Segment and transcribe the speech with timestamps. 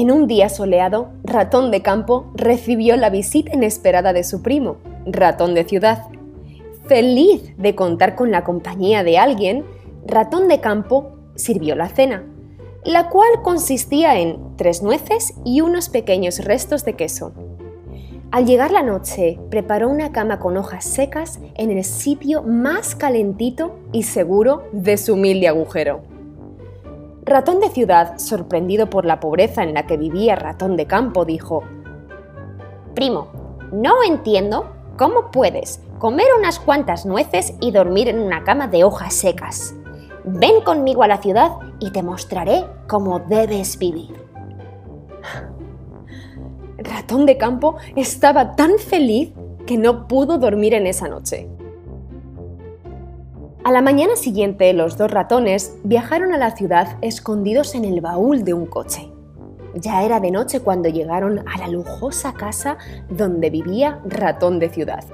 [0.00, 5.52] En un día soleado, Ratón de Campo recibió la visita inesperada de su primo, Ratón
[5.52, 6.06] de Ciudad.
[6.86, 9.62] Feliz de contar con la compañía de alguien,
[10.06, 12.24] Ratón de Campo sirvió la cena,
[12.82, 17.34] la cual consistía en tres nueces y unos pequeños restos de queso.
[18.30, 23.76] Al llegar la noche, preparó una cama con hojas secas en el sitio más calentito
[23.92, 26.19] y seguro de su humilde agujero.
[27.30, 31.62] Ratón de ciudad, sorprendido por la pobreza en la que vivía Ratón de campo, dijo,
[32.92, 33.28] Primo,
[33.70, 39.14] no entiendo cómo puedes comer unas cuantas nueces y dormir en una cama de hojas
[39.14, 39.76] secas.
[40.24, 44.12] Ven conmigo a la ciudad y te mostraré cómo debes vivir.
[46.78, 49.30] Ratón de campo estaba tan feliz
[49.68, 51.48] que no pudo dormir en esa noche.
[53.70, 58.42] A la mañana siguiente, los dos ratones viajaron a la ciudad escondidos en el baúl
[58.42, 59.12] de un coche.
[59.76, 65.04] Ya era de noche cuando llegaron a la lujosa casa donde vivía Ratón de Ciudad.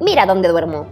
[0.00, 0.86] Mira dónde duermo,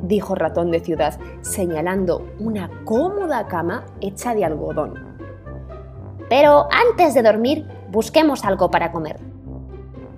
[0.00, 4.94] dijo Ratón de Ciudad, señalando una cómoda cama hecha de algodón.
[6.30, 9.20] Pero antes de dormir, busquemos algo para comer.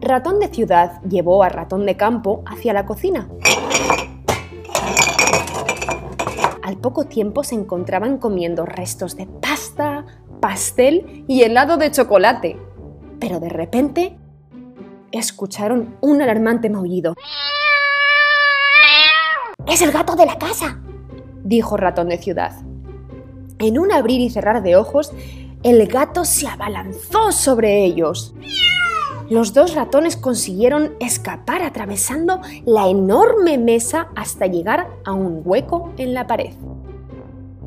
[0.00, 3.26] Ratón de Ciudad llevó a Ratón de Campo hacia la cocina
[6.82, 10.04] poco tiempo se encontraban comiendo restos de pasta,
[10.40, 12.58] pastel y helado de chocolate.
[13.18, 14.18] Pero de repente
[15.12, 17.14] escucharon un alarmante maullido.
[19.66, 20.82] ¡Es el gato de la casa!
[21.44, 22.52] dijo Ratón de Ciudad.
[23.58, 25.12] En un abrir y cerrar de ojos,
[25.62, 28.34] el gato se abalanzó sobre ellos
[29.28, 36.14] los dos ratones consiguieron escapar atravesando la enorme mesa hasta llegar a un hueco en
[36.14, 36.52] la pared.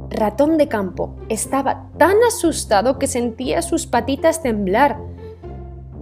[0.10, 4.98] Ratón de campo estaba tan asustado que sentía sus patitas temblar.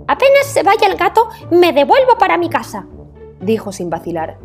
[0.08, 2.86] Apenas se vaya el gato, me devuelvo para mi casa,
[3.40, 4.38] dijo sin vacilar.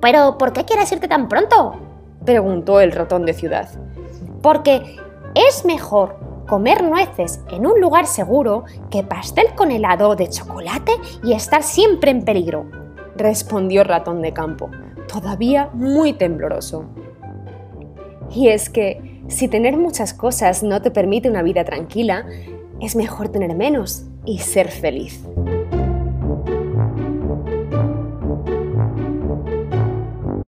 [0.00, 1.76] ¿Pero por qué quieres irte tan pronto?
[2.24, 3.68] preguntó el ratón de ciudad.
[4.42, 4.96] Porque
[5.34, 6.16] es mejor
[6.46, 12.10] comer nueces en un lugar seguro que pastel con helado de chocolate y estar siempre
[12.10, 12.66] en peligro,
[13.16, 14.70] respondió Ratón de Campo,
[15.06, 16.84] todavía muy tembloroso.
[18.30, 22.26] Y es que, si tener muchas cosas no te permite una vida tranquila,
[22.80, 25.24] es mejor tener menos y ser feliz.